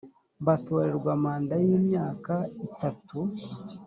[0.45, 2.33] batorerwa manda y imyaka
[2.67, 3.19] itatu